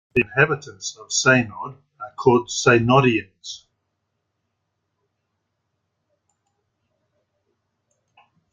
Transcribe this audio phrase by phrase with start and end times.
[0.15, 3.65] The inhabitants of Seynod are called Seynodiens.